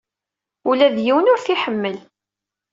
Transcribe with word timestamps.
Ula 0.69 0.87
d 0.95 0.97
yiwen 1.05 1.31
ur 1.33 1.39
t-iḥemmel. 1.39 1.97